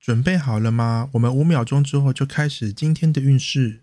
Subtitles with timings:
[0.00, 1.10] 准备好了吗？
[1.12, 3.82] 我们五秒钟之后就开始今天的运势。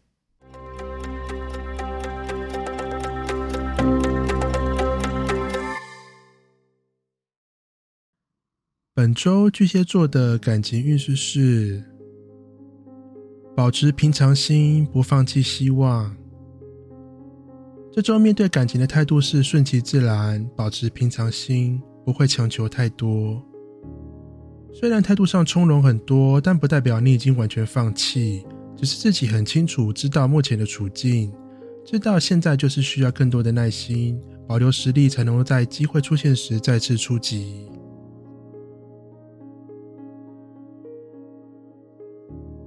[8.95, 11.83] 本周巨蟹座的感情运势是：
[13.55, 16.17] 保持平常心，不放弃希望。
[17.93, 23.39] 这周面对感情的态度是顺其自然，保持平常心，不会强求太多。
[24.73, 31.33] 虽然态度上从容很多，但不代表你已经完全放弃，只是自己很清楚知道目前的处境，
[31.83, 37.67] 知道现在就是需要更多的耐心，保留实力，才能够在机会出现时再次出击。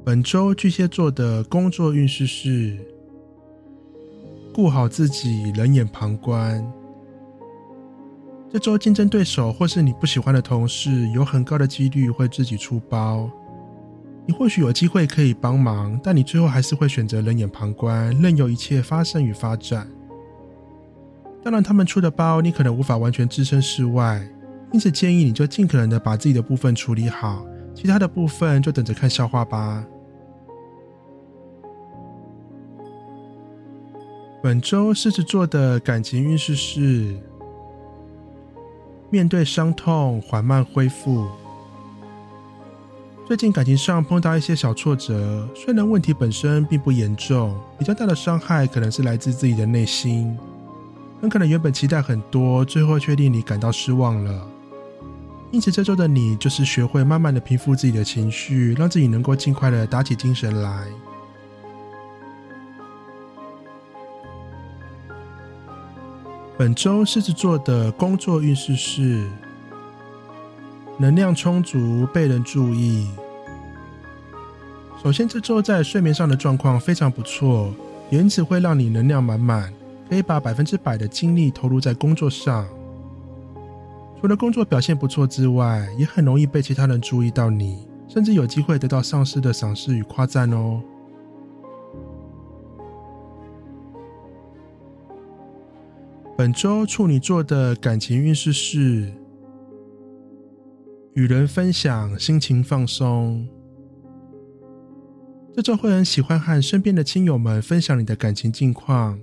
[0.04, 2.76] 本周巨蟹座的工作运势是：
[4.52, 6.60] 顾好自己，冷眼旁观。
[8.52, 13.30] 这周竞争对手或是你不喜欢的同事，有很高的几率会自己出包。
[14.26, 19.88] 你或许有机会可以帮忙，但你最后还是会选择冷眼旁观，任由一切发生与发展。
[21.44, 24.20] 当然，他们出的包你可能无法完全置身事外，
[24.72, 29.86] 因此建议你就尽可能的把自己的部分处理好，其他的部分就等着看笑话吧。
[34.42, 37.16] 本周狮子座的感情运势是。
[39.12, 41.26] 面对伤痛，缓慢恢复。
[43.26, 50.36] 最近感情上碰到一些小挫折，虽然问题本身并不严重，比较大的伤害可能是来自自己的内心。
[51.20, 54.46] 很可能原本期待很多，最后却令你感到失望了。
[55.50, 60.86] 因此，这周的你就是学会慢慢的平复自己的情绪，让自己能够尽快的打起精神来。
[66.60, 69.26] 本周狮子座的工作运势是
[70.98, 73.08] 能量充足，被人注意。
[75.02, 77.72] 首先，这周在睡眠上的状况非常不错，
[78.10, 79.72] 因此会让你能量满满，
[80.06, 82.66] 可以把百分之百的精力投入在工作上。
[84.20, 90.82] 除了工作表现不错之外，也很容易被其他人注意到你，甚至有机会得到上司的赏识与夸赞哦。
[96.40, 99.12] 本周处女座的感情运势是
[101.12, 103.46] 与人分享，心情放松。
[105.54, 109.20] 这周会很喜欢和身边的亲友们分享你的感情近况，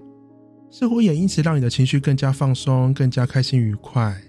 [0.69, 4.21] 似乎也因此让你的情绪更加放松，更加开心愉快。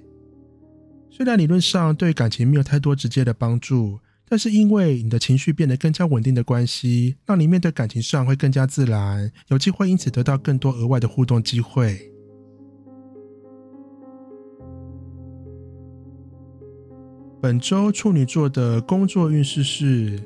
[1.11, 12.11] 虽然理论上对感情没有太多直接的帮助，但是因为你的情绪变得更加稳定的关系，让你面对感情上会更加自然，有机会因此得到更多额外的互动机会。
[17.41, 20.19] 本周处女座的工作运势是：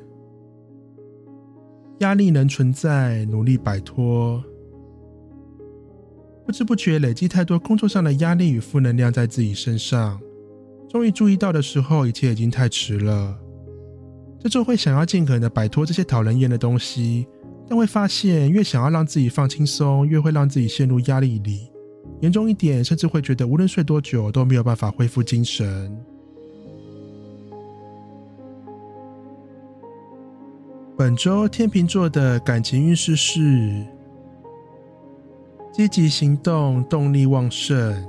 [1.99, 4.43] 压力能存在，努力摆脱。
[6.43, 10.19] 不知不觉累积太多工作上的压力与负能量在自己身上，
[10.89, 13.37] 终于注意到的时候，一切已经太迟了。
[14.39, 17.27] 这周会想要尽可能的摆脱这些讨人厌的东西，
[17.69, 21.69] 但会发现越想要让自己放轻松，越会让自己陷入压力里。
[22.21, 25.95] 严重一点，甚至会觉得无论睡多久都没有办法恢复精神。
[30.95, 33.83] 本周天秤座的感情运势是
[35.71, 38.07] 积极行动，动力旺盛。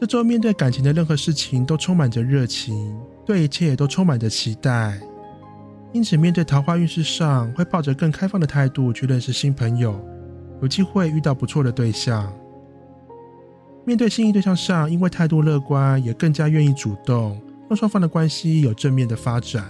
[0.00, 4.98] 这周面对感情的任何事情都充满着热情，对一切都充满着期待。
[5.92, 10.02] 因此，面对桃花运势上，会抱着更开放的态度去认识新朋友，
[10.62, 12.32] 有机会遇到不错的对象。
[13.84, 17.38] 面对心仪对象上，因为态度乐观，也更加愿意主动，
[17.68, 19.66] 让双方的关系有正面的发展。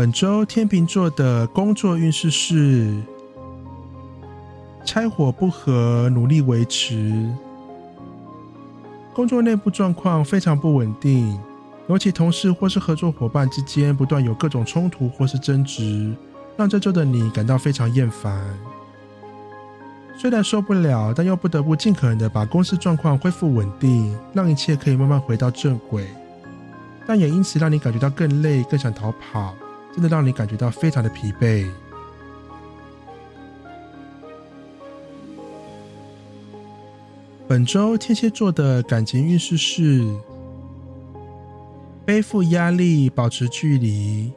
[0.00, 3.02] 本周天秤座的工作运势是
[4.82, 7.30] 拆火不和，努力维持。
[9.12, 11.38] 工作内部状况非常不稳定，
[11.86, 16.16] 尤其同事或是合作伙伴之间不断有各种冲突或是争执，
[16.56, 18.42] 让这周的你感到非常厌烦。
[20.16, 26.06] 虽然受不了，但又不得不尽可能的把公司状况恢复稳定，让一切可以慢慢回到正轨。
[27.06, 29.54] 但也因此让你感觉到更累，更想逃跑，
[29.92, 31.66] 真的让你感觉到非常的疲惫。
[37.48, 40.06] 本周天蝎座的感情运势是
[42.04, 44.32] 背负压力，保持距离。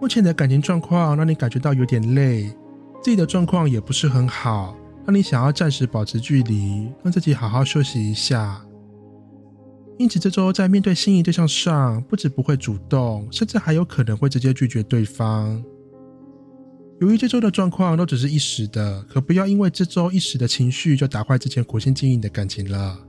[0.00, 2.52] 目前的感情状况让你感觉到有点累，
[3.00, 4.76] 自己的状况也不是很好，
[5.06, 8.60] 让你想要暂时保持距离，让自己好好休息一下。
[9.98, 15.62] 因此，这周在面对心仪对象上，不止不会主动，甚至还有可能会直接拒绝对方。
[17.00, 23.06] 由于这周的状况都只是一时的，可不要因为这周一时的情绪就打坏之前苦心经营的感情了。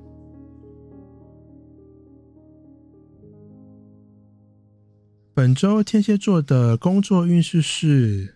[5.34, 8.36] 本周天蝎座的工作运势是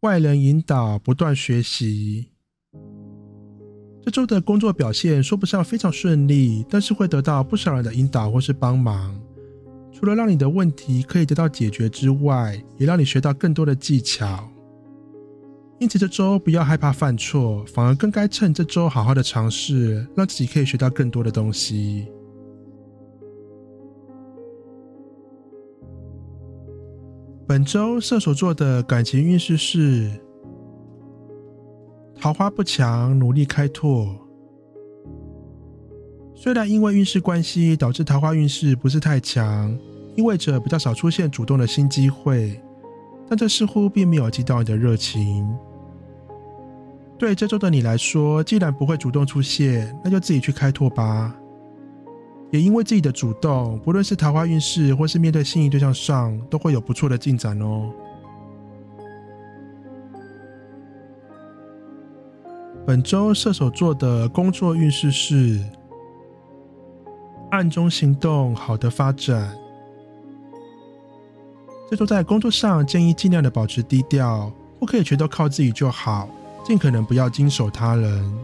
[0.00, 2.32] 外人引导，不断学习。
[4.08, 9.14] 这周的工作表现说不上非常顺利，但是会得到不少人的引导或是帮忙。
[9.92, 14.48] 除了让你的问题可以得到解决之外，也让你学到更多的技巧。
[15.78, 22.08] 因此，这周不要害怕犯错，反而更该趁这周好好的尝试，让自己可以学到更多的东西。
[27.46, 30.10] 本周射手座的感情运势是
[32.20, 34.12] 桃花不强，努力开拓。
[36.34, 39.76] 虽然因为运势关系导致桃花运势不是太强，
[40.16, 42.60] 意味着比较少出现主动的新机会，
[43.28, 45.48] 但这似乎并没有激到你的热情。
[47.16, 51.32] 对这周的你来说，既然不会主动出现，那就自己去开拓吧。
[52.50, 57.92] 也因为自己的主动，不论是桃花运势或是面对心仪对象上，都会有不错的进展哦。
[62.88, 65.62] 本周射手座的工作运势是
[67.50, 69.54] 暗中行动，好的发展。
[71.90, 74.50] 这周在工作上建议尽量的保持低调，
[74.80, 76.30] 不可以全都靠自己就好，
[76.64, 78.38] 尽可能不要经手他人。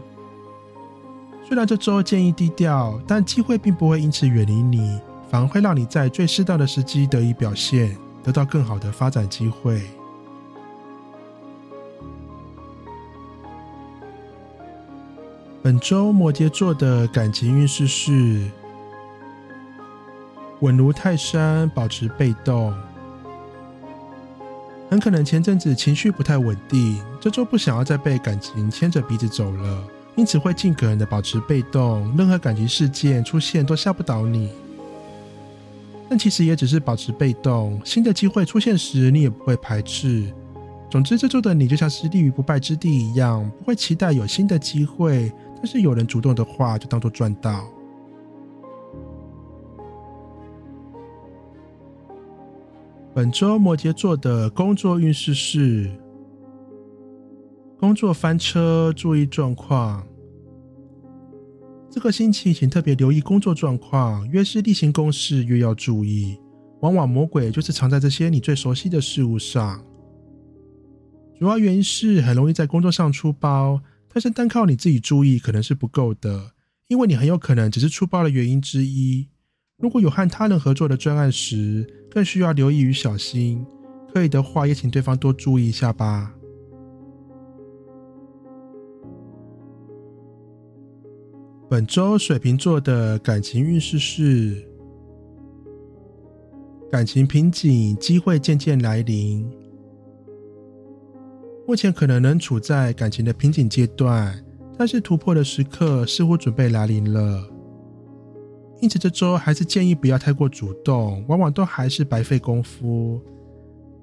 [1.43, 9.81] 虽然这周建议低调，但机会并不会因此远离你，反而会让你在最适当的时机得以表现，得到更好的发展机会。
[15.65, 18.39] 本周摩羯座的感情运势是
[20.59, 22.71] 稳如泰山，保持被动。
[24.91, 29.83] 很可能前阵子情绪不太稳定，这周不想要再被感情牵着鼻子走了。
[30.15, 34.51] 因此会尽可能的保持被动，任何感情事件出现都吓不倒你。
[36.07, 40.31] 但其实也只是保持被动，新的机会出现时你也不会排斥。
[40.91, 45.31] 总之，这周的你就像是立于不败之地一样，不会期待有新的机会，
[45.65, 47.67] 是有人主动的话就当做赚到。
[53.13, 55.89] 本周摩羯座的工作运势是。
[57.77, 60.01] 工作翻车，注意状况。
[61.89, 66.39] 这个星期请特别留意工作状况，越是例行公事越要注意。
[66.79, 69.83] 往往魔鬼就是藏在这些你最熟悉的事物上。
[71.37, 73.79] 主要原因是很容易在工作上出包，
[74.15, 76.53] 但是单靠你自己注意可能是不够的，
[76.87, 79.27] 因为你很有可能只是出包的原因之一。
[79.75, 83.65] 如果有和他人合作的专案时，更需要留意与小心。
[84.13, 86.33] 可以的话，也请对方多注意一下吧。
[91.69, 94.65] 本周水瓶座的感情运势是
[96.89, 99.45] 感情瓶颈，机会渐渐来临。
[101.67, 104.39] 目前可能仍处在感情的瓶颈阶段，
[104.77, 107.43] 但是突破的时刻似乎准备来临了。
[108.81, 113.19] 因此这周还是建议不要太过主动，往往都还是白费功夫。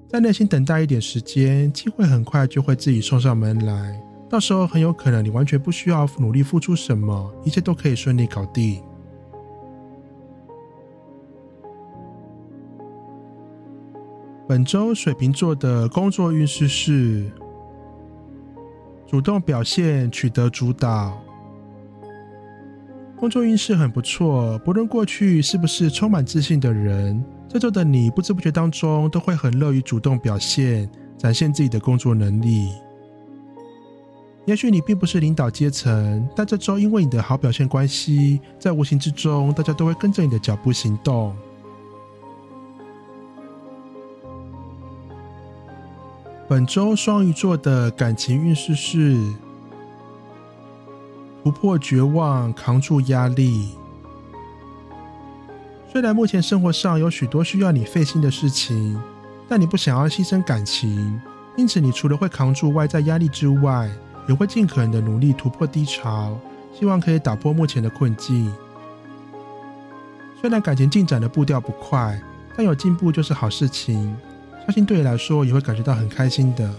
[0.09, 3.97] 在耐心等待一点时间，机会很快就会自己送上门来。
[4.29, 8.83] 到时候很有可能你完全不需要努力付出什么，一切都可以顺利搞定。
[14.45, 17.31] 本周水瓶座的工作运势是
[19.13, 21.21] 主动表现，取得主导。
[23.15, 32.69] 工作运势很不错，不论过去是不是充满自信的人，这周的你不知不觉当中都会很乐于主动表现，展现自己的工作能力。
[34.47, 41.35] 也许你并不是领导阶层，但这周因为你的好表现关系，在无形之中，大家都会跟着你的脚步行动。
[46.53, 49.17] 本周双鱼座的感情运势是
[51.43, 53.71] 突破绝望，扛住压力。
[55.91, 59.01] 虽然目前生活上有许多需要你费心的事情，
[59.49, 61.19] 但你不想要牺牲感情，
[61.57, 63.89] 因此你除了会扛住外在压力之外，
[64.29, 66.37] 也会尽可能的努力突破低潮，
[66.71, 68.53] 希望可以打破目前的困境。
[70.39, 72.21] 虽然感情进展的步调不快，
[72.55, 74.15] 但有进步就是好事情，
[74.65, 76.73] 相信对你来说也会感觉到很开心的。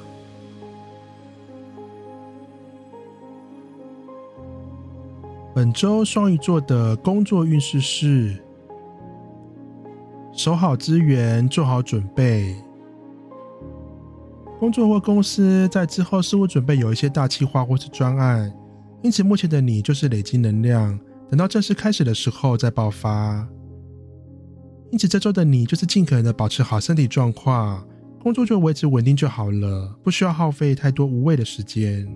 [5.54, 8.36] 本周双鱼座的工作运势是。
[10.36, 12.56] 守好资源，做好准备。
[14.58, 18.52] 工作或公司在之后似乎准备有一些大计划或是专案，
[19.00, 20.98] 因此目前的你就是累积能量，
[21.30, 23.46] 等到正式开始的时候再爆发。
[24.94, 27.84] 因此这周的你就是尽可能的保持好身体状况，
[28.20, 32.06] 工作就维持稳定就好了，不需要耗费太多无谓的时间。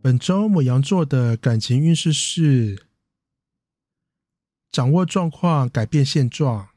[0.00, 2.86] 本周母羊座的感情运势是
[4.70, 6.68] 掌握状况，改变现状。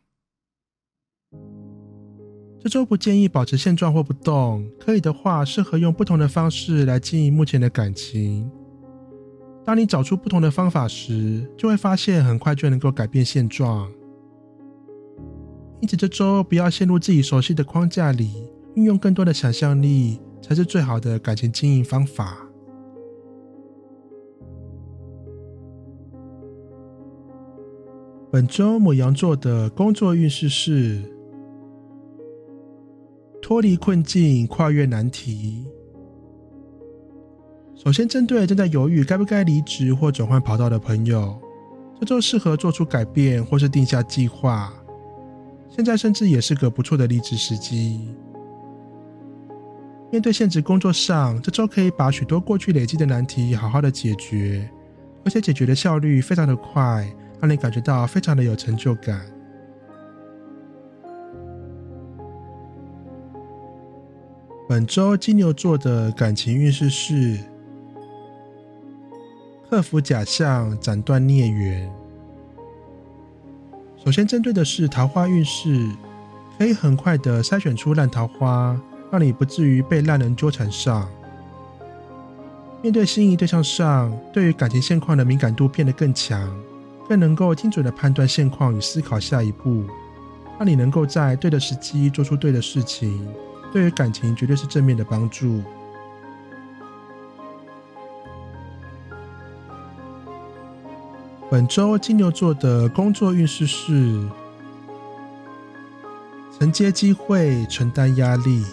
[2.60, 8.50] 这周不建议保持现状或不动，可以的话，适合用不同的方式来经营目前的感情。
[9.70, 13.88] 当你找出不同的方法时，就会发现很快就能够改变现状。
[15.80, 22.50] 因此，这周不要陷入自己熟悉的框架里，运用更多的想象力，才是最好的感情经营方法。
[28.32, 31.00] 本周母羊座的工作运势是
[33.40, 35.68] 脱离困境，跨越难题。
[37.82, 41.40] 首先，针对正在犹豫该不该离职或转换跑道的朋友，
[41.98, 44.74] 这周适合做出改变或是定下计划。
[45.70, 48.14] 现在甚至也是个不错的离职时机。
[50.12, 54.70] 面对现职工作上，这周可以把许多过去累积的难题好好的解决，
[55.24, 57.10] 而且解决的效率非常的快。
[57.40, 59.22] 让你感觉到非常的有成就感。
[64.68, 67.40] 本周金牛座的感情运势是
[69.70, 71.88] 克服假象，斩断孽缘。
[74.04, 75.88] 首先针对的是桃花运势，
[76.58, 78.76] 可以很快的筛选出烂桃花，
[79.12, 81.08] 让你不至于被烂人纠缠上。
[82.82, 86.52] 面对心仪对象上，对于感情现况的敏感度变得更强。
[87.08, 89.84] 更能够精准的判断现况与思考下一步，
[90.60, 93.28] 让你能够在对的时机做出对的事情，
[93.72, 95.62] 对于感情绝对是正面的帮助。
[101.52, 104.22] 本周金牛座的工作运势是
[106.60, 108.64] 承接机会，承担压力。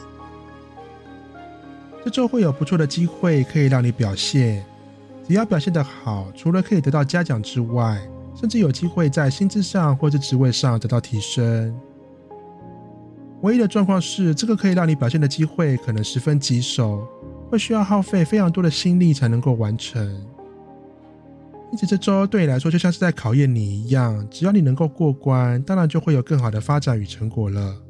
[2.04, 4.62] 这周会有不错的机会可以让你表现，
[5.26, 7.99] 只要表现的好，除了可以得到嘉奖之外，
[8.35, 11.75] 甚至有机会在薪资上或者职位上得到提升。
[13.40, 17.09] 唯一的状况是，这个可以让你表现的机会可能十分棘手，
[17.49, 20.23] 会需要耗费非常多的心力才能够完成。
[21.73, 27.82] 因此，这周对你来说就像是在考验你一样，只要你能够过关，当然就会有更好的发展与成果了。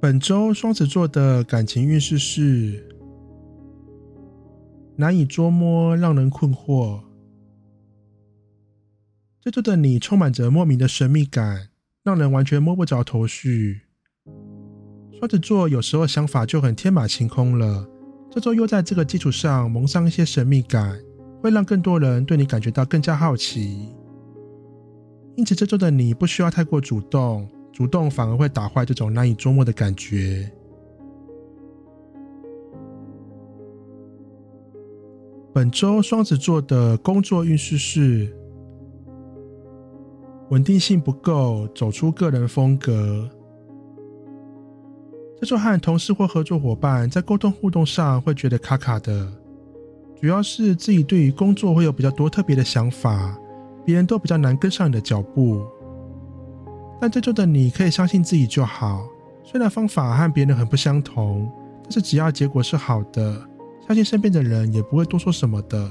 [0.00, 2.90] 本周双子座的感情运势是。
[4.96, 7.00] 难以捉摸，让人困惑。
[9.40, 11.70] 这周的你充满着莫名的神秘感，
[12.04, 13.83] 让人完全摸不着头绪。
[15.24, 17.88] 双子座有时候想法就很天马行空了，
[18.30, 21.00] 这周又在这个基础上蒙上一些神秘感，
[21.40, 23.88] 会让更多人对你感觉到更加好奇。
[25.34, 30.52] 因此，这周的你不需要太过主动，主动反而会打坏这种难以捉摸的感觉。
[35.54, 38.30] 本周双子座的工作运势是
[40.50, 43.26] 稳定性不够，走出个人风格。
[45.44, 49.30] 这周和同事或合作伙伴在沟通互动上会觉得卡卡的，
[50.18, 53.38] 主要是自己对于工作会有比较多特别的想法，
[53.84, 55.62] 别人都比较难跟上你的脚步。
[56.98, 59.06] 但这周的你可以相信自己就好，
[59.44, 61.46] 虽然方法和别人很不相同，
[61.82, 63.38] 但是只要结果是好的。
[63.86, 65.90] 相信身边的人也不会多说什么的。